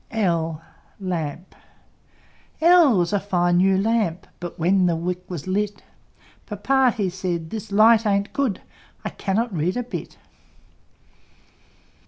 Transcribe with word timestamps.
L 0.09 0.63
L 0.99 1.37
was 2.97 3.13
a 3.13 3.19
fine 3.19 3.57
new 3.57 3.77
Lamp; 3.79 4.25
But 4.39 4.57
when 4.57 4.87
the 4.87 4.95
wick 4.95 5.23
was 5.29 5.45
lit, 5.45 5.83
Papa 6.47 6.89
he 6.97 7.07
said, 7.07 7.51
"This 7.51 7.71
Light 7.71 8.03
ain't 8.07 8.33
good! 8.33 8.61
I 9.05 9.09
cannot 9.09 9.55
read 9.55 9.77
a 9.77 9.83
bit!" 9.83 10.17